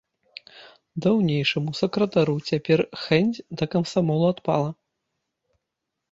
[1.05, 4.71] Даўнейшаму сакратару цяпер хэнць да камсамолу адпала.